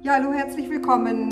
Ja, 0.00 0.12
hallo, 0.14 0.32
herzlich 0.32 0.70
willkommen. 0.70 1.28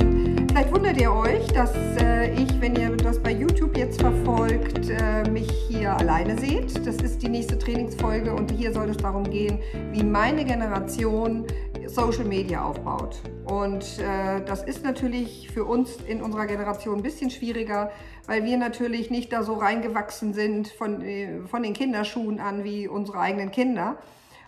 Vielleicht 0.49 0.75
wundert 0.75 1.01
ihr 1.01 1.13
euch, 1.13 1.47
dass 1.53 1.73
äh, 2.01 2.35
ich, 2.35 2.61
wenn 2.61 2.75
ihr 2.75 2.97
das 2.97 3.23
bei 3.23 3.31
YouTube 3.31 3.77
jetzt 3.77 4.01
verfolgt, 4.01 4.91
äh, 4.91 5.23
mich 5.31 5.49
hier 5.69 5.97
alleine 5.97 6.37
seht. 6.37 6.85
Das 6.85 6.97
ist 6.97 7.23
die 7.23 7.29
nächste 7.29 7.57
Trainingsfolge 7.57 8.35
und 8.35 8.51
hier 8.51 8.73
soll 8.73 8.91
es 8.91 8.97
darum 8.97 9.23
gehen, 9.23 9.61
wie 9.93 10.03
meine 10.03 10.45
Generation 10.45 11.47
Social 11.87 12.25
Media 12.25 12.65
aufbaut. 12.65 13.23
Und 13.45 14.01
äh, 14.01 14.45
das 14.45 14.65
ist 14.65 14.83
natürlich 14.83 15.49
für 15.55 15.65
uns 15.65 15.99
in 16.09 16.21
unserer 16.21 16.47
Generation 16.47 16.97
ein 16.97 17.03
bisschen 17.05 17.31
schwieriger, 17.31 17.93
weil 18.27 18.45
wir 18.45 18.57
natürlich 18.57 19.11
nicht 19.13 19.33
da 19.33 19.45
so 19.45 19.55
reingewachsen 19.55 20.35
sind 20.35 20.69
von, 20.69 21.03
äh, 21.03 21.41
von 21.47 21.63
den 21.63 21.73
Kinderschuhen 21.73 22.41
an 22.41 22.65
wie 22.65 22.89
unsere 22.89 23.21
eigenen 23.21 23.53
Kinder. 23.53 23.97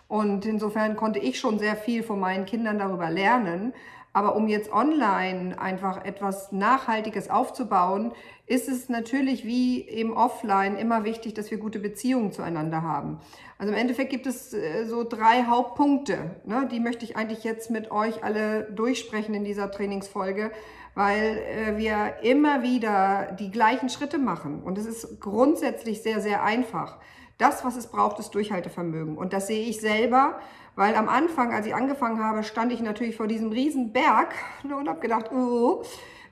Und 0.09 0.45
insofern 0.45 0.95
konnte 0.95 1.19
ich 1.19 1.39
schon 1.39 1.59
sehr 1.59 1.75
viel 1.75 2.01
von 2.01 2.19
meinen 2.19 2.45
Kindern 2.45 2.79
darüber 2.79 3.11
lernen. 3.11 3.73
Aber 4.19 4.35
um 4.35 4.49
jetzt 4.49 4.69
online 4.73 5.57
einfach 5.61 6.03
etwas 6.03 6.51
Nachhaltiges 6.51 7.29
aufzubauen, 7.29 8.11
ist 8.47 8.67
es 8.67 8.89
natürlich 8.89 9.45
wie 9.45 9.79
im 9.79 10.11
Offline 10.11 10.75
immer 10.75 11.05
wichtig, 11.05 11.35
dass 11.35 11.49
wir 11.51 11.57
gute 11.57 11.79
Beziehungen 11.79 12.33
zueinander 12.33 12.81
haben. 12.81 13.21
Also 13.57 13.71
im 13.71 13.79
Endeffekt 13.79 14.09
gibt 14.09 14.27
es 14.27 14.53
äh, 14.53 14.83
so 14.87 15.05
drei 15.05 15.45
Hauptpunkte. 15.45 16.31
Ne? 16.43 16.67
Die 16.69 16.81
möchte 16.81 17.05
ich 17.05 17.15
eigentlich 17.15 17.45
jetzt 17.45 17.71
mit 17.71 17.91
euch 17.91 18.21
alle 18.21 18.63
durchsprechen 18.63 19.33
in 19.33 19.45
dieser 19.45 19.71
Trainingsfolge, 19.71 20.51
weil 20.95 21.37
äh, 21.37 21.77
wir 21.77 22.15
immer 22.21 22.61
wieder 22.61 23.37
die 23.39 23.51
gleichen 23.51 23.87
Schritte 23.87 24.17
machen. 24.17 24.63
Und 24.63 24.77
es 24.77 24.85
ist 24.85 25.21
grundsätzlich 25.21 26.01
sehr, 26.01 26.19
sehr 26.19 26.43
einfach. 26.43 26.97
Das, 27.37 27.63
was 27.63 27.77
es 27.77 27.87
braucht, 27.87 28.19
ist 28.19 28.35
Durchhaltevermögen. 28.35 29.17
Und 29.17 29.31
das 29.31 29.47
sehe 29.47 29.63
ich 29.63 29.79
selber, 29.79 30.41
weil 30.75 30.95
am 30.95 31.09
Anfang, 31.09 31.53
als 31.53 31.65
ich 31.65 31.75
angefangen 31.75 32.23
habe, 32.23 32.43
stand 32.43 32.71
ich 32.71 32.81
natürlich 32.81 33.15
vor 33.15 33.27
diesem 33.27 33.51
riesen 33.51 33.91
Berg 33.93 34.33
und 34.63 34.87
habe 34.87 34.99
gedacht, 34.99 35.31
oh, 35.31 35.83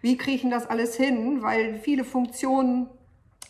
wie 0.02 0.18
kriege 0.18 0.48
ich 0.48 0.52
das 0.52 0.70
alles 0.70 0.96
hin? 0.96 1.42
Weil 1.42 1.80
viele 1.80 2.04
Funktionen 2.04 2.90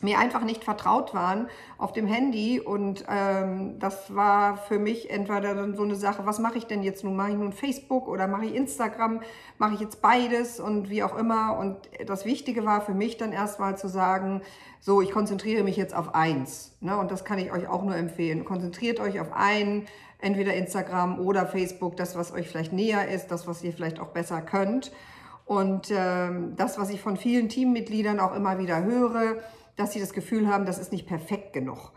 mir 0.02 0.20
einfach 0.20 0.44
nicht 0.44 0.64
vertraut 0.64 1.14
waren 1.14 1.48
auf 1.78 1.92
dem 1.92 2.06
Handy 2.06 2.60
und 2.60 3.04
ähm, 3.10 3.80
das 3.80 4.16
war 4.16 4.58
für 4.58 4.80
mich 4.80 5.10
entweder 5.10 5.56
dann 5.56 5.76
so 5.76 5.84
eine 5.84 5.96
Sache, 5.96 6.26
was 6.26 6.40
mache 6.40 6.58
ich 6.58 6.66
denn 6.66 6.84
jetzt 6.84 7.04
nun? 7.04 7.16
Mache 7.16 7.32
ich 7.32 7.38
nun 7.38 7.54
Facebook 7.54 8.08
oder 8.08 8.28
mache 8.28 8.46
ich 8.46 8.56
Instagram? 8.56 9.22
Mache 9.58 9.74
ich 9.74 9.80
jetzt 9.80 10.02
beides 10.02 10.60
und 10.60 10.90
wie 10.90 11.04
auch 11.04 11.18
immer? 11.18 11.58
Und 11.58 11.78
das 12.06 12.26
Wichtige 12.26 12.66
war 12.66 12.82
für 12.82 12.94
mich 12.94 13.18
dann 13.18 13.32
erstmal 13.32 13.78
zu 13.78 13.88
sagen, 13.88 14.42
so, 14.80 15.02
ich 15.02 15.12
konzentriere 15.12 15.64
mich 15.64 15.78
jetzt 15.78 15.96
auf 15.96 16.14
eins. 16.14 16.76
Ne? 16.80 16.96
Und 16.98 17.12
das 17.12 17.26
kann 17.26 17.40
ich 17.40 17.52
euch 17.52 17.68
auch 17.68 17.84
nur 17.84 17.96
empfehlen. 17.96 18.46
Konzentriert 18.46 19.00
euch 19.00 19.20
auf 19.20 19.34
ein, 19.34 19.86
entweder 20.20 20.54
Instagram 20.54 21.20
oder 21.20 21.46
Facebook, 21.46 21.98
das, 21.98 22.16
was 22.16 22.32
euch 22.32 22.48
vielleicht 22.48 22.74
näher 22.74 23.08
ist, 23.08 23.28
das, 23.28 23.48
was 23.48 23.64
ihr 23.64 23.74
vielleicht 23.74 24.00
auch 24.00 24.10
besser 24.10 24.42
könnt. 24.42 24.92
Und 25.46 25.92
ähm, 25.92 26.56
das, 26.56 26.78
was 26.78 26.90
ich 26.90 27.02
von 27.02 27.18
vielen 27.18 27.50
Teammitgliedern 27.50 28.20
auch 28.20 28.36
immer 28.36 28.60
wieder 28.60 28.84
höre, 28.84 29.38
dass 29.78 29.94
sie 29.94 30.00
das 30.00 30.12
Gefühl 30.12 30.48
haben, 30.48 30.66
das 30.66 30.78
ist 30.78 30.92
nicht 30.92 31.08
perfekt 31.08 31.54
genug. 31.54 31.94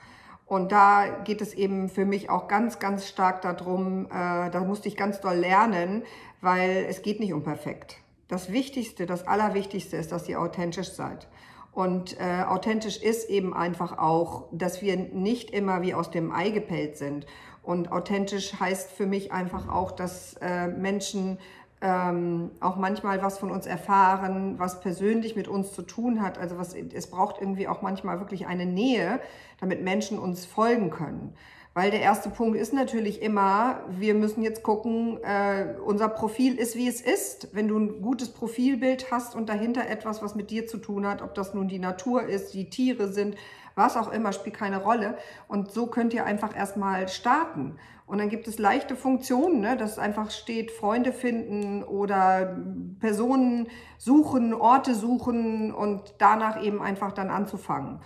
Und 0.47 0.73
da 0.73 1.09
geht 1.25 1.41
es 1.41 1.55
eben 1.55 1.89
für 1.89 2.05
mich 2.05 2.29
auch 2.29 2.49
ganz, 2.49 2.79
ganz 2.79 3.07
stark 3.07 3.43
darum, 3.43 4.07
äh, 4.07 4.51
da 4.51 4.65
musste 4.67 4.89
ich 4.89 4.97
ganz 4.97 5.21
doll 5.21 5.37
lernen, 5.37 6.03
weil 6.41 6.87
es 6.89 7.03
geht 7.03 7.21
nicht 7.21 7.33
um 7.33 7.43
perfekt. 7.43 7.99
Das 8.29 8.53
Wichtigste, 8.53 9.07
das 9.07 9.27
Allerwichtigste 9.27 9.97
ist, 9.97 10.13
dass 10.13 10.29
ihr 10.29 10.41
authentisch 10.41 10.91
seid. 10.93 11.29
Und 11.73 12.19
äh, 12.19 12.43
authentisch 12.43 12.97
ist 12.97 13.31
eben 13.31 13.55
einfach 13.55 13.97
auch, 13.97 14.49
dass 14.51 14.83
wir 14.83 14.97
nicht 14.97 15.51
immer 15.51 15.83
wie 15.83 15.95
aus 15.95 16.11
dem 16.11 16.33
Ei 16.33 16.51
gepellt 16.51 16.97
sind. 16.97 17.27
Und 17.63 17.93
authentisch 17.93 18.55
heißt 18.59 18.91
für 18.91 19.07
mich 19.07 19.33
einfach 19.33 19.69
auch, 19.69 19.93
dass 19.93 20.35
äh, 20.41 20.67
Menschen 20.67 21.39
ähm, 21.81 22.51
auch 22.61 22.77
manchmal 22.77 23.23
was 23.23 23.39
von 23.39 23.51
uns 23.51 23.67
erfahren, 23.67 24.59
was 24.59 24.81
persönlich 24.81 25.37
mit 25.37 25.49
uns 25.49 25.73
zu 25.73 25.83
tun 25.83 26.23
hat. 26.23 26.39
Also 26.39 26.59
was, 26.59 26.75
es 26.75 27.07
braucht 27.09 27.41
irgendwie 27.41 27.69
auch 27.69 27.83
manchmal 27.83 28.21
wirklich 28.21 28.47
eine 28.47 28.67
Nähe, 28.67 29.21
damit 29.61 29.83
Menschen 29.83 30.19
uns 30.19 30.45
folgen 30.45 30.91
können. 30.91 31.35
Weil 31.73 31.93
der 31.93 32.01
erste 32.01 32.31
Punkt 32.31 32.59
ist 32.59 32.73
natürlich 32.73 33.23
immer, 33.23 33.85
wir 33.89 34.15
müssen 34.15 34.43
jetzt 34.43 34.65
gucken, 34.65 35.19
äh, 35.23 35.77
unser 35.87 36.09
Profil 36.09 36.59
ist, 36.59 36.75
wie 36.75 36.89
es 36.89 37.01
ist. 37.01 37.55
Wenn 37.55 37.69
du 37.69 37.79
ein 37.79 38.03
gutes 38.03 38.31
Profilbild 38.31 39.13
hast 39.13 39.37
und 39.37 39.49
dahinter 39.49 39.89
etwas, 39.89 40.21
was 40.21 40.35
mit 40.35 40.51
dir 40.51 40.67
zu 40.67 40.79
tun 40.79 41.07
hat, 41.07 41.23
ob 41.23 41.35
das 41.35 41.55
nun 41.55 41.69
die 41.69 41.79
Natur 41.79 42.25
ist, 42.25 42.55
die 42.55 42.69
Tiere 42.69 43.13
sind, 43.13 43.37
was 43.81 43.97
auch 43.97 44.13
immer, 44.13 44.33
spielt 44.33 44.57
keine 44.57 44.83
Rolle. 44.83 45.17
Und 45.49 45.73
so 45.73 45.87
könnt 45.87 46.15
ihr 46.15 46.27
einfach 46.27 46.55
erstmal 46.55 47.09
starten. 47.09 47.79
Und 48.07 48.19
dann 48.19 48.29
gibt 48.29 48.47
es 48.47 48.59
leichte 48.59 48.95
Funktionen, 48.95 49.61
ne, 49.61 49.77
dass 49.77 49.99
einfach 49.99 50.31
steht, 50.31 50.71
Freunde 50.71 51.13
finden 51.13 51.83
oder 51.83 52.57
Personen 52.99 53.69
suchen, 53.99 54.53
Orte 54.53 54.95
suchen 54.95 55.73
und 55.73 56.15
danach 56.19 56.63
eben 56.63 56.83
einfach 56.83 57.13
dann 57.13 57.31
anzufangen. 57.31 58.01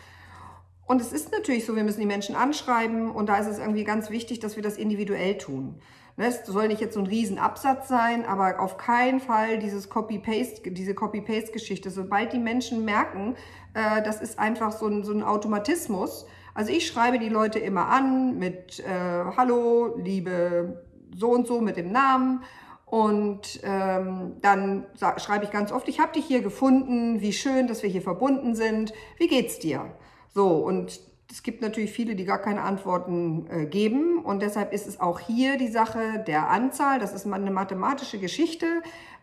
Und 0.87 1.01
es 1.01 1.13
ist 1.13 1.33
natürlich 1.33 1.65
so, 1.65 1.75
wir 1.75 1.85
müssen 1.85 2.01
die 2.01 2.07
Menschen 2.07 2.37
anschreiben 2.37 3.11
und 3.11 3.29
da 3.29 3.39
ist 3.39 3.47
es 3.47 3.59
irgendwie 3.59 3.85
ganz 3.85 4.11
wichtig, 4.11 4.41
dass 4.41 4.57
wir 4.57 4.63
das 4.63 4.77
individuell 4.77 5.39
tun. 5.39 5.81
Ne, 6.17 6.27
es 6.27 6.47
soll 6.47 6.69
nicht 6.69 6.81
jetzt 6.81 6.95
so 6.95 7.01
ein 7.01 7.07
Riesenabsatz 7.07 7.89
sein, 7.89 8.25
aber 8.25 8.61
auf 8.61 8.77
keinen 8.77 9.19
Fall 9.19 9.59
dieses 9.59 9.89
Copy-Paste, 9.89 10.71
diese 10.71 10.95
Copy-Paste-Geschichte. 10.95 11.91
Sobald 11.91 12.33
die 12.33 12.39
Menschen 12.39 12.85
merken, 12.85 13.35
äh, 13.75 14.01
das 14.03 14.21
ist 14.21 14.39
einfach 14.39 14.71
so 14.71 14.87
ein, 14.87 15.03
so 15.03 15.13
ein 15.13 15.25
Automatismus, 15.25 16.27
also 16.55 16.71
ich 16.71 16.87
schreibe 16.87 17.19
die 17.19 17.29
Leute 17.29 17.59
immer 17.59 17.89
an 17.89 18.39
mit 18.39 18.79
äh, 18.79 18.89
Hallo, 19.37 19.97
liebe 19.97 20.85
so 21.17 21.31
und 21.31 21.49
so 21.49 21.61
mit 21.61 21.77
dem 21.77 21.91
Namen. 21.91 22.45
Und 22.87 23.61
ähm, 23.65 24.37
dann 24.41 24.87
schreibe 25.17 25.45
ich 25.45 25.51
ganz 25.51 25.73
oft, 25.73 25.89
ich 25.89 25.99
habe 25.99 26.13
dich 26.13 26.27
hier 26.27 26.43
gefunden, 26.43 27.21
wie 27.21 27.33
schön, 27.33 27.67
dass 27.67 27.83
wir 27.83 27.91
hier 27.91 28.03
verbunden 28.03 28.55
sind. 28.55 28.93
Wie 29.19 29.27
geht's 29.27 29.59
dir? 29.59 29.97
So, 30.33 30.59
und 30.59 31.01
es 31.35 31.43
gibt 31.43 31.63
natürlich 31.63 31.91
viele, 31.91 32.15
die 32.15 32.25
gar 32.25 32.39
keine 32.39 32.63
Antworten 32.63 33.49
äh, 33.51 33.67
geben. 33.67 34.21
Und 34.21 34.41
deshalb 34.41 34.73
ist 34.73 34.87
es 34.87 35.01
auch 35.01 35.19
hier 35.19 35.59
die 35.59 35.67
Sache 35.67 36.23
der 36.25 36.49
Anzahl. 36.49 37.01
Das 37.01 37.13
ist 37.13 37.27
eine 37.27 37.51
mathematische 37.51 38.21
Geschichte. 38.21 38.67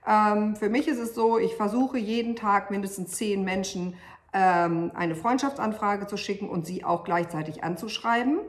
Ähm, 0.06 0.58
für 0.58 0.68
mich 0.68 0.90
ist 0.90 1.00
es 1.00 1.16
so, 1.16 1.38
ich 1.38 1.56
versuche 1.56 1.98
jeden 1.98 2.36
Tag 2.36 2.70
mindestens 2.70 3.12
zehn 3.12 3.46
Menschen 3.46 3.96
ähm, 4.34 4.92
eine 4.94 5.16
Freundschaftsanfrage 5.16 6.06
zu 6.06 6.18
schicken 6.18 6.50
und 6.50 6.66
sie 6.66 6.84
auch 6.84 7.06
gleichzeitig 7.06 7.64
anzuschreiben. 7.64 8.40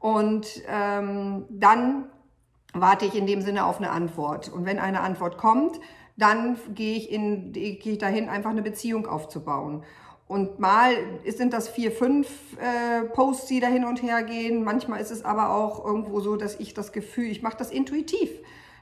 Und 0.00 0.62
ähm, 0.66 1.44
dann 1.50 2.06
warte 2.72 3.04
ich 3.04 3.14
in 3.14 3.26
dem 3.26 3.42
Sinne 3.42 3.66
auf 3.66 3.76
eine 3.76 3.90
Antwort. 3.90 4.48
Und 4.48 4.64
wenn 4.64 4.78
eine 4.78 5.02
Antwort 5.02 5.36
kommt, 5.36 5.78
dann 6.16 6.56
gehe 6.74 6.96
ich, 6.96 7.12
in, 7.12 7.52
gehe 7.52 7.76
ich 7.78 7.98
dahin, 7.98 8.30
einfach 8.30 8.52
eine 8.52 8.62
Beziehung 8.62 9.06
aufzubauen. 9.06 9.84
Und 10.28 10.58
mal 10.58 10.92
sind 11.24 11.52
das 11.52 11.68
vier, 11.68 11.92
fünf 11.92 12.28
äh, 12.58 13.04
Posts, 13.04 13.46
die 13.46 13.60
da 13.60 13.68
hin 13.68 13.84
und 13.84 14.02
her 14.02 14.22
gehen. 14.24 14.64
Manchmal 14.64 15.00
ist 15.00 15.12
es 15.12 15.24
aber 15.24 15.54
auch 15.54 15.84
irgendwo 15.84 16.20
so, 16.20 16.36
dass 16.36 16.58
ich 16.58 16.74
das 16.74 16.92
Gefühl, 16.92 17.26
ich 17.26 17.42
mache 17.42 17.56
das 17.56 17.70
intuitiv 17.70 18.30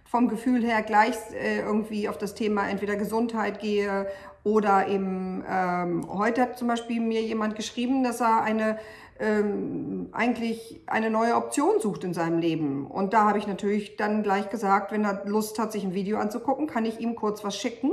vom 0.05 0.29
Gefühl 0.29 0.65
her 0.65 0.83
gleich 0.83 1.17
äh, 1.33 1.61
irgendwie 1.61 2.09
auf 2.09 2.17
das 2.17 2.35
Thema 2.35 2.69
entweder 2.69 2.97
Gesundheit 2.97 3.61
gehe 3.61 4.07
oder 4.45 4.87
eben 4.87 5.43
ähm, 5.49 6.07
heute 6.09 6.43
hat 6.43 6.59
zum 6.59 6.69
Beispiel 6.69 7.01
mir 7.01 7.23
jemand 7.23 7.57
geschrieben, 7.57 8.05
dass 8.05 8.21
er 8.21 8.43
eine 8.43 8.79
ähm, 9.19 10.09
eigentlich 10.13 10.81
eine 10.87 11.09
neue 11.09 11.37
Option 11.37 11.81
sucht 11.81 12.05
in 12.05 12.15
seinem 12.15 12.39
Leben. 12.39 12.87
Und 12.87 13.13
da 13.13 13.25
habe 13.25 13.39
ich 13.39 13.47
natürlich 13.47 13.97
dann 13.97 14.23
gleich 14.23 14.51
gesagt, 14.51 14.93
wenn 14.93 15.05
er 15.05 15.23
Lust 15.25 15.59
hat, 15.59 15.73
sich 15.73 15.85
ein 15.85 15.95
Video 15.95 16.19
anzugucken, 16.19 16.67
kann 16.67 16.85
ich 16.85 17.01
ihm 17.01 17.15
kurz 17.15 17.45
was 17.45 17.57
schicken. 17.57 17.93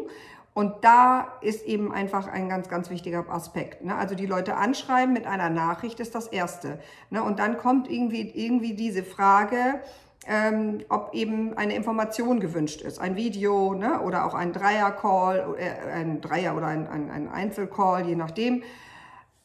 Und 0.53 0.83
da 0.83 1.27
ist 1.39 1.65
eben 1.65 1.93
einfach 1.93 2.27
ein 2.27 2.49
ganz, 2.49 2.67
ganz 2.67 2.89
wichtiger 2.89 3.25
Aspekt. 3.29 3.85
Ne? 3.85 3.95
Also 3.95 4.15
die 4.15 4.25
Leute 4.25 4.57
anschreiben 4.57 5.13
mit 5.13 5.25
einer 5.25 5.49
Nachricht 5.49 5.99
ist 6.01 6.13
das 6.13 6.27
Erste. 6.27 6.79
Ne? 7.09 7.23
Und 7.23 7.39
dann 7.39 7.57
kommt 7.57 7.89
irgendwie, 7.89 8.29
irgendwie 8.29 8.73
diese 8.73 9.03
Frage, 9.03 9.79
ähm, 10.27 10.83
ob 10.89 11.13
eben 11.13 11.57
eine 11.57 11.75
Information 11.75 12.39
gewünscht 12.39 12.81
ist, 12.81 12.99
ein 12.99 13.15
Video 13.15 13.73
ne, 13.73 14.01
oder 14.01 14.25
auch 14.25 14.35
ein 14.35 14.53
Dreier-Call, 14.53 15.55
äh, 15.57 15.91
ein 15.91 16.21
Dreier- 16.21 16.55
oder 16.55 16.67
ein, 16.67 16.87
ein, 16.87 17.09
ein 17.09 17.29
Einzelcall, 17.29 18.05
je 18.05 18.15
nachdem. 18.15 18.61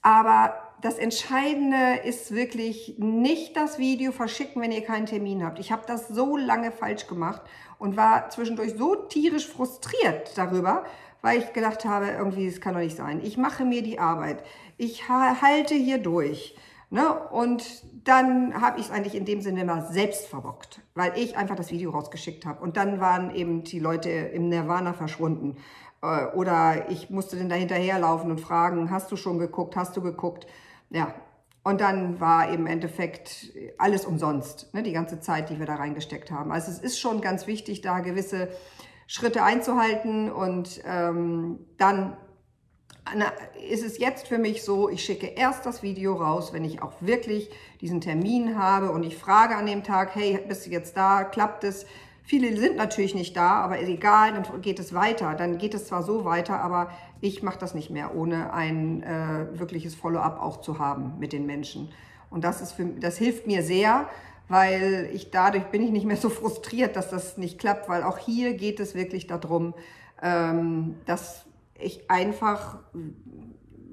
Aber 0.02 0.54
das 0.82 0.98
Entscheidende 0.98 2.00
ist 2.04 2.34
wirklich 2.34 2.96
nicht 2.98 3.56
das 3.56 3.78
Video 3.78 4.12
verschicken, 4.12 4.60
wenn 4.62 4.72
ihr 4.72 4.84
keinen 4.84 5.06
Termin 5.06 5.44
habt. 5.44 5.58
Ich 5.58 5.72
habe 5.72 5.82
das 5.86 6.08
so 6.08 6.36
lange 6.36 6.70
falsch 6.70 7.06
gemacht 7.06 7.42
und 7.78 7.96
war 7.96 8.28
zwischendurch 8.30 8.74
so 8.76 8.94
tierisch 8.94 9.48
frustriert 9.48 10.36
darüber, 10.36 10.84
weil 11.22 11.38
ich 11.38 11.52
gedacht 11.52 11.84
habe, 11.84 12.08
irgendwie, 12.08 12.46
es 12.46 12.60
kann 12.60 12.74
doch 12.74 12.80
nicht 12.80 12.96
sein. 12.96 13.20
Ich 13.22 13.36
mache 13.36 13.64
mir 13.64 13.82
die 13.82 13.98
Arbeit. 13.98 14.44
Ich 14.76 15.08
halte 15.08 15.74
hier 15.74 15.98
durch. 15.98 16.54
Ne? 16.90 17.14
Und 17.30 17.84
dann 18.04 18.60
habe 18.60 18.78
ich 18.78 18.86
es 18.86 18.92
eigentlich 18.92 19.16
in 19.16 19.24
dem 19.24 19.40
Sinne 19.40 19.62
immer 19.62 19.82
selbst 19.90 20.26
verbockt, 20.26 20.82
weil 20.94 21.12
ich 21.16 21.36
einfach 21.36 21.56
das 21.56 21.72
Video 21.72 21.90
rausgeschickt 21.90 22.46
habe. 22.46 22.62
Und 22.62 22.76
dann 22.76 23.00
waren 23.00 23.34
eben 23.34 23.64
die 23.64 23.80
Leute 23.80 24.10
im 24.10 24.48
Nirvana 24.48 24.92
verschwunden. 24.92 25.56
Äh, 26.02 26.26
oder 26.26 26.88
ich 26.90 27.10
musste 27.10 27.36
dann 27.36 27.48
da 27.48 27.56
hinterherlaufen 27.56 28.30
und 28.30 28.40
fragen, 28.40 28.90
hast 28.90 29.10
du 29.10 29.16
schon 29.16 29.38
geguckt, 29.38 29.74
hast 29.74 29.96
du 29.96 30.02
geguckt? 30.02 30.46
Ja, 30.90 31.14
und 31.64 31.80
dann 31.80 32.20
war 32.20 32.48
im 32.50 32.66
Endeffekt 32.66 33.52
alles 33.76 34.04
umsonst, 34.04 34.72
ne, 34.72 34.82
die 34.82 34.92
ganze 34.92 35.18
Zeit, 35.20 35.50
die 35.50 35.58
wir 35.58 35.66
da 35.66 35.74
reingesteckt 35.74 36.30
haben. 36.30 36.52
Also 36.52 36.70
es 36.70 36.78
ist 36.78 37.00
schon 37.00 37.20
ganz 37.20 37.48
wichtig, 37.48 37.80
da 37.80 37.98
gewisse 37.98 38.48
Schritte 39.08 39.42
einzuhalten 39.42 40.30
und 40.30 40.80
ähm, 40.86 41.58
dann 41.76 42.16
ist 43.68 43.84
es 43.84 43.98
jetzt 43.98 44.26
für 44.26 44.38
mich 44.38 44.64
so, 44.64 44.88
ich 44.88 45.04
schicke 45.04 45.26
erst 45.26 45.64
das 45.64 45.82
Video 45.82 46.14
raus, 46.14 46.52
wenn 46.52 46.64
ich 46.64 46.82
auch 46.82 46.92
wirklich 47.00 47.50
diesen 47.80 48.00
Termin 48.00 48.58
habe 48.58 48.90
und 48.90 49.04
ich 49.04 49.16
frage 49.16 49.56
an 49.56 49.66
dem 49.66 49.84
Tag, 49.84 50.14
hey, 50.14 50.40
bist 50.46 50.66
du 50.66 50.70
jetzt 50.70 50.96
da, 50.96 51.24
klappt 51.24 51.64
es? 51.64 51.86
Viele 52.28 52.56
sind 52.56 52.76
natürlich 52.76 53.14
nicht 53.14 53.36
da, 53.36 53.60
aber 53.60 53.80
egal, 53.80 54.32
dann 54.32 54.60
geht 54.60 54.80
es 54.80 54.92
weiter. 54.92 55.34
Dann 55.34 55.58
geht 55.58 55.74
es 55.74 55.86
zwar 55.86 56.02
so 56.02 56.24
weiter, 56.24 56.60
aber 56.60 56.90
ich 57.20 57.44
mache 57.44 57.58
das 57.58 57.72
nicht 57.72 57.88
mehr, 57.88 58.16
ohne 58.16 58.52
ein 58.52 59.04
äh, 59.04 59.58
wirkliches 59.58 59.94
Follow-up 59.94 60.42
auch 60.42 60.60
zu 60.60 60.80
haben 60.80 61.14
mit 61.20 61.32
den 61.32 61.46
Menschen. 61.46 61.88
Und 62.28 62.42
das, 62.42 62.60
ist 62.60 62.72
für, 62.72 62.84
das 62.84 63.16
hilft 63.16 63.46
mir 63.46 63.62
sehr, 63.62 64.08
weil 64.48 65.08
ich 65.12 65.30
dadurch 65.30 65.66
bin 65.66 65.82
ich 65.84 65.90
nicht 65.90 66.04
mehr 66.04 66.16
so 66.16 66.28
frustriert, 66.28 66.96
dass 66.96 67.10
das 67.10 67.36
nicht 67.36 67.60
klappt, 67.60 67.88
weil 67.88 68.02
auch 68.02 68.18
hier 68.18 68.54
geht 68.54 68.80
es 68.80 68.96
wirklich 68.96 69.28
darum, 69.28 69.74
ähm, 70.20 70.96
dass 71.04 71.46
ich 71.78 72.10
einfach 72.10 72.80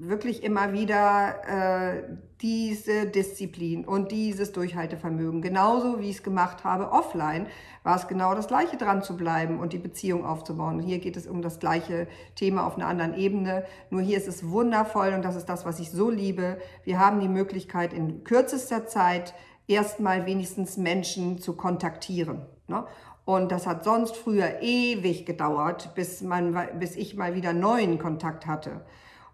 wirklich 0.08 0.42
immer 0.42 0.72
wieder 0.72 1.34
äh, 1.46 2.02
diese 2.40 3.06
Disziplin 3.06 3.84
und 3.84 4.12
dieses 4.12 4.52
Durchhaltevermögen, 4.52 5.40
genauso 5.40 6.00
wie 6.00 6.10
ich 6.10 6.16
es 6.16 6.22
gemacht 6.22 6.64
habe 6.64 6.92
offline, 6.92 7.46
war 7.82 7.96
es 7.96 8.08
genau 8.08 8.34
das 8.34 8.48
Gleiche 8.48 8.76
dran 8.76 9.02
zu 9.02 9.16
bleiben 9.16 9.60
und 9.60 9.72
die 9.72 9.78
Beziehung 9.78 10.24
aufzubauen. 10.24 10.76
Und 10.76 10.82
hier 10.82 10.98
geht 10.98 11.16
es 11.16 11.26
um 11.26 11.42
das 11.42 11.58
gleiche 11.58 12.06
Thema 12.34 12.66
auf 12.66 12.76
einer 12.76 12.86
anderen 12.86 13.14
Ebene. 13.14 13.64
Nur 13.90 14.00
hier 14.00 14.16
ist 14.16 14.28
es 14.28 14.48
wundervoll 14.48 15.12
und 15.14 15.24
das 15.24 15.36
ist 15.36 15.48
das, 15.48 15.64
was 15.64 15.80
ich 15.80 15.90
so 15.90 16.10
liebe. 16.10 16.58
Wir 16.84 16.98
haben 16.98 17.20
die 17.20 17.28
Möglichkeit 17.28 17.92
in 17.92 18.24
kürzester 18.24 18.86
Zeit 18.86 19.34
erstmal 19.66 20.26
wenigstens 20.26 20.76
Menschen 20.76 21.38
zu 21.38 21.54
kontaktieren. 21.54 22.42
Ne? 22.68 22.84
Und 23.24 23.52
das 23.52 23.66
hat 23.66 23.84
sonst 23.84 24.16
früher 24.16 24.60
ewig 24.60 25.24
gedauert, 25.24 25.94
bis, 25.94 26.20
man, 26.20 26.78
bis 26.78 26.94
ich 26.96 27.16
mal 27.16 27.34
wieder 27.34 27.52
neuen 27.52 27.98
Kontakt 27.98 28.46
hatte. 28.46 28.82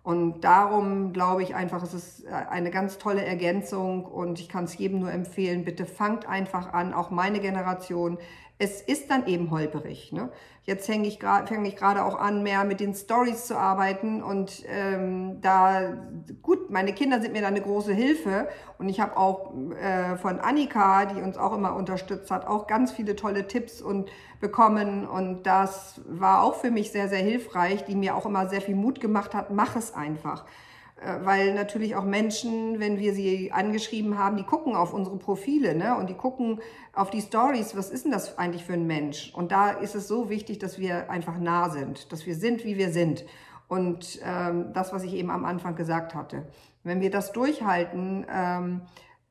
Und 0.02 0.40
darum 0.40 1.12
glaube 1.12 1.42
ich 1.42 1.54
einfach, 1.54 1.82
es 1.82 1.92
ist 1.92 2.24
äh, 2.24 2.30
eine 2.30 2.70
ganz 2.70 2.98
tolle 2.98 3.24
Ergänzung 3.24 4.04
und 4.04 4.40
ich 4.40 4.48
kann 4.48 4.64
es 4.64 4.76
jedem 4.78 5.00
nur 5.00 5.12
empfehlen, 5.12 5.64
bitte 5.64 5.84
fangt 5.84 6.26
einfach 6.26 6.72
an, 6.72 6.94
auch 6.94 7.10
meine 7.10 7.40
Generation. 7.40 8.18
Es 8.62 8.82
ist 8.82 9.08
dann 9.10 9.26
eben 9.26 9.50
holperig. 9.50 10.12
Ne? 10.12 10.30
Jetzt 10.64 10.86
fange 10.86 11.08
ich 11.08 11.18
gerade 11.18 12.04
auch 12.04 12.18
an, 12.18 12.42
mehr 12.42 12.64
mit 12.64 12.78
den 12.78 12.94
Stories 12.94 13.46
zu 13.46 13.56
arbeiten 13.56 14.22
und 14.22 14.64
ähm, 14.68 15.40
da, 15.40 15.94
gut, 16.42 16.70
meine 16.70 16.92
Kinder 16.92 17.22
sind 17.22 17.32
mir 17.32 17.40
da 17.40 17.48
eine 17.48 17.62
große 17.62 17.94
Hilfe 17.94 18.48
und 18.76 18.90
ich 18.90 19.00
habe 19.00 19.16
auch 19.16 19.54
äh, 19.82 20.18
von 20.18 20.40
Annika, 20.40 21.06
die 21.06 21.22
uns 21.22 21.38
auch 21.38 21.54
immer 21.54 21.74
unterstützt 21.74 22.30
hat, 22.30 22.46
auch 22.46 22.66
ganz 22.66 22.92
viele 22.92 23.16
tolle 23.16 23.46
Tipps 23.46 23.80
und 23.80 24.10
bekommen 24.40 25.08
und 25.08 25.44
das 25.44 26.02
war 26.06 26.42
auch 26.42 26.56
für 26.56 26.70
mich 26.70 26.92
sehr, 26.92 27.08
sehr 27.08 27.22
hilfreich, 27.22 27.86
die 27.86 27.96
mir 27.96 28.14
auch 28.14 28.26
immer 28.26 28.46
sehr 28.46 28.60
viel 28.60 28.76
Mut 28.76 29.00
gemacht 29.00 29.34
hat, 29.34 29.50
mach 29.50 29.74
es 29.74 29.94
einfach 29.94 30.44
weil 31.22 31.54
natürlich 31.54 31.96
auch 31.96 32.04
Menschen, 32.04 32.78
wenn 32.78 32.98
wir 32.98 33.14
sie 33.14 33.52
angeschrieben 33.52 34.18
haben, 34.18 34.36
die 34.36 34.44
gucken 34.44 34.76
auf 34.76 34.92
unsere 34.92 35.16
Profile 35.16 35.74
ne? 35.74 35.96
und 35.96 36.10
die 36.10 36.14
gucken 36.14 36.60
auf 36.92 37.10
die 37.10 37.22
Stories, 37.22 37.74
was 37.74 37.90
ist 37.90 38.04
denn 38.04 38.12
das 38.12 38.38
eigentlich 38.38 38.64
für 38.64 38.74
ein 38.74 38.86
Mensch? 38.86 39.32
Und 39.34 39.50
da 39.50 39.70
ist 39.70 39.94
es 39.94 40.08
so 40.08 40.28
wichtig, 40.28 40.58
dass 40.58 40.78
wir 40.78 41.10
einfach 41.10 41.38
nah 41.38 41.70
sind, 41.70 42.12
dass 42.12 42.26
wir 42.26 42.34
sind, 42.34 42.64
wie 42.64 42.76
wir 42.76 42.90
sind. 42.90 43.24
Und 43.68 44.20
ähm, 44.24 44.72
das, 44.74 44.92
was 44.92 45.04
ich 45.04 45.14
eben 45.14 45.30
am 45.30 45.44
Anfang 45.44 45.76
gesagt 45.76 46.14
hatte. 46.14 46.48
Wenn 46.82 47.00
wir 47.00 47.10
das 47.10 47.32
durchhalten, 47.32 48.26
ähm, 48.30 48.82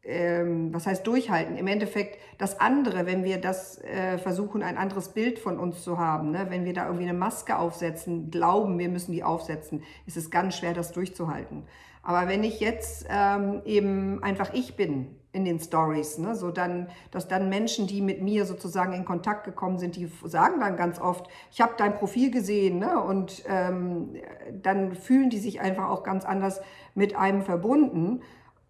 ähm, 0.03 0.73
was 0.73 0.87
heißt 0.87 1.05
durchhalten? 1.05 1.57
Im 1.57 1.67
Endeffekt 1.67 2.17
das 2.37 2.59
andere, 2.59 3.05
wenn 3.05 3.23
wir 3.23 3.39
das 3.39 3.81
äh, 3.83 4.17
versuchen, 4.17 4.63
ein 4.63 4.77
anderes 4.77 5.09
Bild 5.09 5.39
von 5.39 5.59
uns 5.59 5.83
zu 5.83 5.97
haben, 5.97 6.31
ne? 6.31 6.47
wenn 6.49 6.65
wir 6.65 6.73
da 6.73 6.85
irgendwie 6.85 7.03
eine 7.03 7.17
Maske 7.17 7.57
aufsetzen, 7.57 8.31
glauben, 8.31 8.79
wir 8.79 8.89
müssen 8.89 9.11
die 9.11 9.23
aufsetzen, 9.23 9.83
ist 10.05 10.17
es 10.17 10.31
ganz 10.31 10.57
schwer, 10.57 10.73
das 10.73 10.91
durchzuhalten. 10.93 11.63
Aber 12.01 12.29
wenn 12.29 12.43
ich 12.43 12.59
jetzt 12.59 13.07
ähm, 13.09 13.61
eben 13.65 14.23
einfach 14.23 14.53
ich 14.53 14.75
bin 14.75 15.15
in 15.31 15.45
den 15.45 15.59
Stories, 15.59 16.17
ne? 16.17 16.33
so 16.33 16.49
dann, 16.49 16.87
dass 17.11 17.27
dann 17.27 17.49
Menschen, 17.49 17.85
die 17.85 18.01
mit 18.01 18.21
mir 18.21 18.45
sozusagen 18.45 18.93
in 18.93 19.05
Kontakt 19.05 19.43
gekommen 19.43 19.77
sind, 19.77 19.95
die 19.95 20.09
sagen 20.23 20.59
dann 20.59 20.77
ganz 20.77 20.99
oft, 20.99 21.29
ich 21.51 21.61
habe 21.61 21.73
dein 21.77 21.93
Profil 21.93 22.31
gesehen 22.31 22.79
ne? 22.79 22.99
und 22.99 23.43
ähm, 23.47 24.15
dann 24.63 24.95
fühlen 24.95 25.29
die 25.29 25.37
sich 25.37 25.59
einfach 25.59 25.89
auch 25.89 26.03
ganz 26.03 26.25
anders 26.25 26.61
mit 26.95 27.15
einem 27.15 27.43
verbunden 27.43 28.21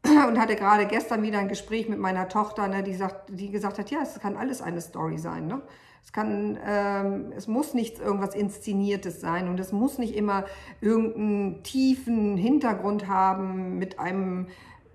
und 0.28 0.40
hatte 0.40 0.56
gerade 0.56 0.86
gestern 0.86 1.22
wieder 1.22 1.40
ein 1.40 1.50
Gespräch 1.50 1.90
mit 1.90 2.00
meiner 2.00 2.30
Tochter, 2.30 2.68
ne, 2.68 2.84
die, 2.84 2.96
sagt, 2.96 3.30
die 3.30 3.52
gesagt 3.52 3.80
hat, 3.80 3.92
ja, 3.92 4.00
es 4.02 4.20
kann 4.20 4.38
alles 4.38 4.62
eine 4.62 4.82
Story 4.82 5.18
sein. 5.18 5.48
Ne? 5.48 5.62
Es, 6.04 6.14
kann, 6.14 6.58
ähm, 6.66 7.34
es 7.36 7.48
muss 7.48 7.74
nichts 7.74 8.00
irgendwas 8.00 8.36
Inszeniertes 8.36 9.22
sein 9.22 9.50
und 9.50 9.60
es 9.60 9.72
muss 9.72 9.98
nicht 9.98 10.16
immer 10.16 10.46
irgendeinen 10.82 11.64
tiefen 11.64 12.38
Hintergrund 12.38 13.08
haben 13.08 13.78
mit 13.78 14.00
einem 14.00 14.48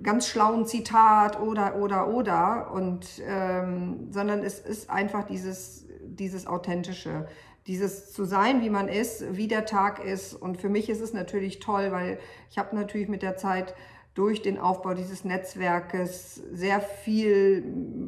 ganz 0.03 0.27
schlauen 0.27 0.67
Zitat 0.67 1.41
oder, 1.41 1.77
oder, 1.77 2.09
oder, 2.09 2.71
und, 2.73 3.23
ähm, 3.27 4.09
sondern 4.11 4.43
es 4.43 4.59
ist 4.59 4.91
einfach 4.91 5.25
dieses, 5.25 5.87
dieses 6.03 6.47
Authentische, 6.47 7.27
dieses 7.67 8.13
zu 8.13 8.25
sein, 8.25 8.61
wie 8.63 8.71
man 8.71 8.89
ist, 8.89 9.37
wie 9.37 9.49
der 9.49 9.65
Tag 9.65 10.05
ist. 10.05 10.35
Und 10.35 10.61
für 10.61 10.69
mich 10.69 10.91
ist 10.91 11.01
es 11.01 11.13
natürlich 11.13 11.61
toll, 11.61 11.93
weil 11.93 12.19
ich 12.51 12.59
habe 12.59 12.75
natürlich 12.77 13.09
mit 13.09 13.23
der 13.23 13.37
Zeit 13.37 13.75
durch 14.15 14.43
den 14.43 14.59
Aufbau 14.59 14.95
dieses 14.95 15.25
Netzwerkes 15.25 16.37
sehr 16.53 16.81
viel 16.81 17.63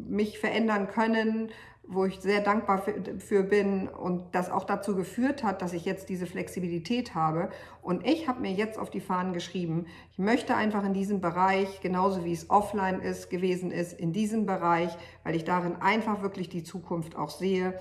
mich 0.08 0.38
verändern 0.38 0.88
können, 0.88 1.50
wo 1.88 2.04
ich 2.04 2.20
sehr 2.20 2.40
dankbar 2.40 2.82
für, 3.18 3.42
bin 3.42 3.88
und 3.88 4.24
das 4.32 4.50
auch 4.50 4.64
dazu 4.64 4.96
geführt 4.96 5.44
hat, 5.44 5.62
dass 5.62 5.72
ich 5.72 5.84
jetzt 5.84 6.08
diese 6.08 6.26
Flexibilität 6.26 7.14
habe. 7.14 7.50
Und 7.80 8.04
ich 8.04 8.28
habe 8.28 8.40
mir 8.40 8.50
jetzt 8.50 8.78
auf 8.78 8.90
die 8.90 9.00
Fahnen 9.00 9.32
geschrieben, 9.32 9.86
ich 10.12 10.18
möchte 10.18 10.56
einfach 10.56 10.84
in 10.84 10.94
diesem 10.94 11.20
Bereich, 11.20 11.80
genauso 11.80 12.24
wie 12.24 12.32
es 12.32 12.50
offline 12.50 13.00
ist, 13.00 13.30
gewesen 13.30 13.70
ist, 13.70 13.92
in 13.92 14.12
diesem 14.12 14.46
Bereich, 14.46 14.96
weil 15.22 15.36
ich 15.36 15.44
darin 15.44 15.76
einfach 15.76 16.22
wirklich 16.22 16.48
die 16.48 16.64
Zukunft 16.64 17.16
auch 17.16 17.30
sehe, 17.30 17.78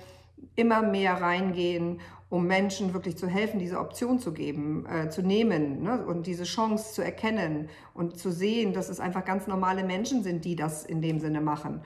immer 0.54 0.82
mehr 0.82 1.20
reingehen 1.20 2.00
um 2.28 2.46
Menschen 2.46 2.92
wirklich 2.92 3.16
zu 3.16 3.28
helfen, 3.28 3.60
diese 3.60 3.78
Option 3.78 4.18
zu 4.18 4.32
geben, 4.32 4.84
äh, 4.86 5.08
zu 5.10 5.22
nehmen 5.22 5.82
ne? 5.82 6.04
und 6.04 6.26
diese 6.26 6.44
Chance 6.44 6.92
zu 6.92 7.02
erkennen 7.02 7.68
und 7.94 8.18
zu 8.18 8.32
sehen, 8.32 8.72
dass 8.72 8.88
es 8.88 8.98
einfach 8.98 9.24
ganz 9.24 9.46
normale 9.46 9.84
Menschen 9.84 10.22
sind, 10.22 10.44
die 10.44 10.56
das 10.56 10.84
in 10.84 11.00
dem 11.00 11.20
Sinne 11.20 11.40
machen. 11.40 11.82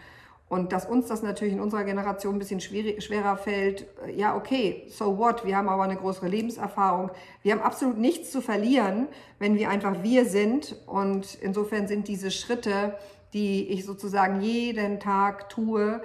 Und 0.48 0.72
dass 0.72 0.84
uns 0.84 1.06
das 1.06 1.22
natürlich 1.22 1.54
in 1.54 1.60
unserer 1.60 1.84
Generation 1.84 2.34
ein 2.34 2.38
bisschen 2.40 2.60
schwerer 2.60 3.36
fällt, 3.36 3.86
äh, 4.04 4.12
ja, 4.12 4.34
okay, 4.34 4.84
so 4.88 5.16
what? 5.16 5.44
Wir 5.44 5.56
haben 5.56 5.68
aber 5.68 5.84
eine 5.84 5.96
größere 5.96 6.26
Lebenserfahrung. 6.26 7.10
Wir 7.42 7.52
haben 7.52 7.62
absolut 7.62 7.98
nichts 7.98 8.32
zu 8.32 8.40
verlieren, 8.40 9.08
wenn 9.38 9.56
wir 9.56 9.68
einfach 9.68 10.02
wir 10.02 10.24
sind. 10.24 10.74
Und 10.86 11.36
insofern 11.40 11.86
sind 11.86 12.08
diese 12.08 12.30
Schritte, 12.30 12.96
die 13.32 13.68
ich 13.68 13.84
sozusagen 13.84 14.40
jeden 14.40 14.98
Tag 14.98 15.50
tue, 15.50 16.02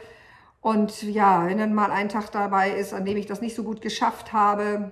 und 0.66 1.04
ja, 1.04 1.46
wenn 1.46 1.60
dann 1.60 1.76
mal 1.76 1.92
ein 1.92 2.10
Tag 2.10 2.32
dabei 2.32 2.72
ist, 2.72 2.92
an 2.92 3.06
dem 3.06 3.18
ich 3.18 3.28
das 3.28 3.40
nicht 3.40 3.56
so 3.56 3.62
gut 3.62 3.82
geschafft 3.82 4.34
habe, 4.34 4.92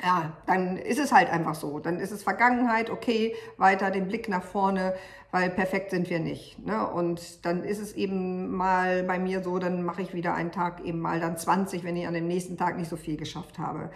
ja, 0.00 0.32
dann 0.46 0.76
ist 0.76 1.00
es 1.00 1.10
halt 1.10 1.28
einfach 1.28 1.56
so. 1.56 1.80
Dann 1.80 1.98
ist 1.98 2.12
es 2.12 2.22
Vergangenheit, 2.22 2.88
okay, 2.88 3.34
weiter 3.56 3.90
den 3.90 4.06
Blick 4.06 4.28
nach 4.28 4.44
vorne, 4.44 4.94
weil 5.32 5.50
perfekt 5.50 5.90
sind 5.90 6.08
wir 6.08 6.20
nicht. 6.20 6.64
Ne? 6.64 6.86
Und 6.86 7.44
dann 7.44 7.64
ist 7.64 7.80
es 7.80 7.94
eben 7.94 8.54
mal 8.56 9.02
bei 9.02 9.18
mir 9.18 9.42
so, 9.42 9.58
dann 9.58 9.82
mache 9.82 10.02
ich 10.02 10.14
wieder 10.14 10.34
einen 10.34 10.52
Tag 10.52 10.84
eben 10.84 11.00
mal 11.00 11.18
dann 11.18 11.36
20, 11.36 11.82
wenn 11.82 11.96
ich 11.96 12.06
an 12.06 12.14
dem 12.14 12.28
nächsten 12.28 12.56
Tag 12.56 12.76
nicht 12.76 12.88
so 12.88 12.96
viel 12.96 13.16
geschafft 13.16 13.58
habe. 13.58 13.90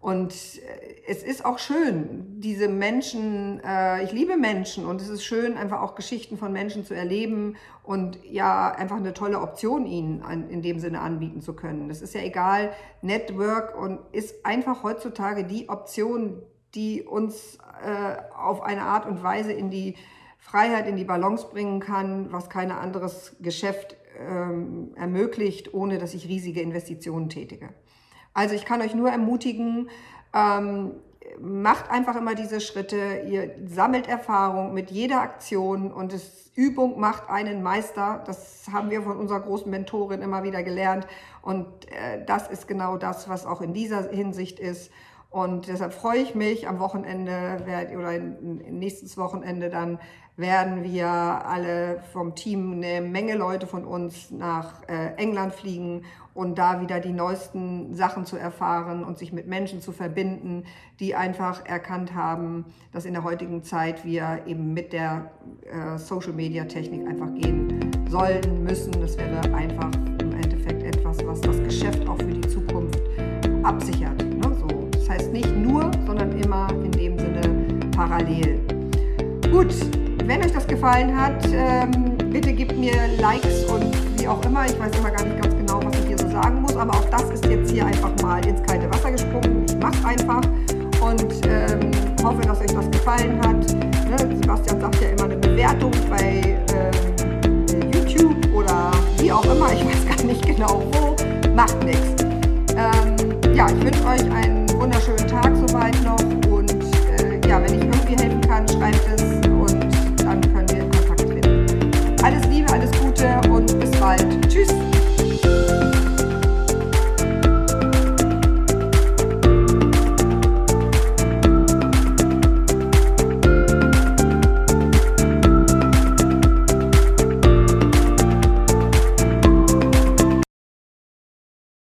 Und 0.00 0.32
äh, 0.32 0.94
es 1.08 1.22
ist 1.22 1.44
auch 1.44 1.58
schön, 1.58 2.40
diese 2.40 2.68
Menschen, 2.68 3.60
äh, 3.64 4.04
ich 4.04 4.12
liebe 4.12 4.36
Menschen 4.36 4.86
und 4.86 5.00
es 5.00 5.08
ist 5.08 5.24
schön, 5.24 5.56
einfach 5.56 5.82
auch 5.82 5.96
Geschichten 5.96 6.38
von 6.38 6.52
Menschen 6.52 6.84
zu 6.84 6.94
erleben 6.94 7.56
und 7.82 8.18
ja, 8.24 8.70
einfach 8.70 8.98
eine 8.98 9.12
tolle 9.12 9.40
Option 9.40 9.86
ihnen 9.86 10.22
an, 10.22 10.50
in 10.50 10.62
dem 10.62 10.78
Sinne 10.78 11.00
anbieten 11.00 11.40
zu 11.40 11.54
können. 11.54 11.88
Das 11.88 12.00
ist 12.00 12.14
ja 12.14 12.20
egal, 12.20 12.72
Network 13.02 13.76
und 13.76 14.00
ist 14.12 14.46
einfach 14.46 14.84
heutzutage 14.84 15.44
die 15.44 15.68
Option, 15.68 16.42
die 16.74 17.02
uns 17.02 17.58
äh, 17.82 18.16
auf 18.36 18.62
eine 18.62 18.82
Art 18.82 19.06
und 19.06 19.22
Weise 19.22 19.52
in 19.52 19.70
die 19.70 19.96
Freiheit, 20.38 20.86
in 20.86 20.96
die 20.96 21.04
Balance 21.04 21.48
bringen 21.50 21.80
kann, 21.80 22.30
was 22.30 22.48
kein 22.48 22.70
anderes 22.70 23.34
Geschäft 23.40 23.96
ähm, 24.18 24.92
ermöglicht, 24.94 25.74
ohne 25.74 25.98
dass 25.98 26.14
ich 26.14 26.28
riesige 26.28 26.60
Investitionen 26.60 27.28
tätige. 27.28 27.70
Also 28.38 28.54
ich 28.54 28.64
kann 28.64 28.80
euch 28.82 28.94
nur 28.94 29.10
ermutigen, 29.10 29.90
ähm, 30.32 30.92
macht 31.40 31.90
einfach 31.90 32.14
immer 32.14 32.36
diese 32.36 32.60
Schritte, 32.60 33.22
ihr 33.28 33.50
sammelt 33.66 34.06
Erfahrung 34.06 34.72
mit 34.74 34.92
jeder 34.92 35.22
Aktion 35.22 35.90
und 35.90 36.12
es, 36.12 36.52
Übung 36.54 37.00
macht 37.00 37.28
einen 37.28 37.64
Meister. 37.64 38.22
Das 38.26 38.66
haben 38.72 38.90
wir 38.90 39.02
von 39.02 39.16
unserer 39.16 39.40
großen 39.40 39.68
Mentorin 39.68 40.22
immer 40.22 40.44
wieder 40.44 40.62
gelernt 40.62 41.08
und 41.42 41.66
äh, 41.86 42.24
das 42.26 42.46
ist 42.46 42.68
genau 42.68 42.96
das, 42.96 43.28
was 43.28 43.44
auch 43.44 43.60
in 43.60 43.72
dieser 43.72 44.08
Hinsicht 44.08 44.60
ist. 44.60 44.92
Und 45.30 45.68
deshalb 45.68 45.92
freue 45.92 46.18
ich 46.20 46.34
mich 46.34 46.68
am 46.68 46.78
Wochenende 46.78 47.62
oder 47.96 48.18
nächstes 48.18 49.18
Wochenende 49.18 49.68
dann 49.68 49.98
werden 50.38 50.84
wir 50.84 51.08
alle 51.08 52.00
vom 52.12 52.36
Team, 52.36 52.74
eine 52.74 53.00
Menge 53.00 53.34
Leute 53.34 53.66
von 53.66 53.84
uns 53.84 54.30
nach 54.30 54.88
äh, 54.88 55.14
England 55.16 55.52
fliegen 55.52 56.04
und 56.32 56.56
da 56.56 56.80
wieder 56.80 57.00
die 57.00 57.12
neuesten 57.12 57.92
Sachen 57.96 58.24
zu 58.24 58.36
erfahren 58.36 59.02
und 59.02 59.18
sich 59.18 59.32
mit 59.32 59.48
Menschen 59.48 59.80
zu 59.80 59.90
verbinden, 59.90 60.64
die 61.00 61.16
einfach 61.16 61.66
erkannt 61.66 62.14
haben, 62.14 62.66
dass 62.92 63.04
in 63.04 63.14
der 63.14 63.24
heutigen 63.24 63.64
Zeit 63.64 64.04
wir 64.04 64.42
eben 64.46 64.72
mit 64.72 64.92
der 64.92 65.32
äh, 65.66 65.98
Social-Media-Technik 65.98 67.08
einfach 67.08 67.34
gehen 67.34 67.90
sollen, 68.08 68.62
müssen. 68.62 68.92
Das 69.00 69.18
wäre 69.18 69.37
parallel. 78.18 78.60
Gut, 79.50 79.74
wenn 80.24 80.40
euch 80.40 80.52
das 80.52 80.66
gefallen 80.66 81.16
hat, 81.16 81.46
ähm, 81.52 82.16
bitte 82.30 82.52
gebt 82.52 82.76
mir 82.76 82.92
Likes 83.20 83.64
und 83.64 83.94
wie 84.18 84.28
auch 84.28 84.44
immer. 84.44 84.66
Ich 84.66 84.78
weiß 84.78 84.90
immer 84.98 85.10
gar 85.10 85.24
nicht 85.24 85.40
ganz 85.40 85.54
genau, 85.56 85.80
was 85.84 85.98
ich 86.00 86.06
hier 86.08 86.18
so 86.18 86.28
sagen 86.28 86.60
muss, 86.60 86.76
aber 86.76 86.92
auch 86.92 87.04
das 87.10 87.30
ist 87.30 87.46
jetzt 87.46 87.70
hier 87.70 87.86
einfach 87.86 88.10
mal 88.22 88.44
ins 88.46 88.62
kalte 88.64 88.90
Wasser 88.90 89.12
gesprungen. 89.12 89.64
Ich 89.68 89.76
mache 89.76 90.06
einfach 90.06 90.42
und 91.00 91.46
ähm, 91.46 91.90
hoffe, 92.22 92.42
dass 92.42 92.60
euch 92.60 92.74
das 92.74 92.90
gefallen 92.90 93.38
hat. 93.40 93.74
Ne? 94.08 94.36
Sebastian 94.36 94.80
sagt 94.80 95.00
ja 95.00 95.08
immer 95.10 95.24
eine 95.24 95.36
Bewertung 95.36 95.92
bei 96.10 96.58
ähm, 96.74 97.92
YouTube 97.92 98.52
oder 98.52 98.90
wie 99.20 99.32
auch 99.32 99.44
immer. 99.44 99.72
Ich 99.72 99.84
weiß 99.84 100.16
gar 100.16 100.24
nicht 100.24 100.44
genau 100.44 100.82
wo. 100.92 101.16
Macht 101.54 101.82
nichts. 101.84 102.24
Ähm, 102.76 103.54
ja, 103.54 103.66
ich 103.66 103.84
wünsche 103.84 103.98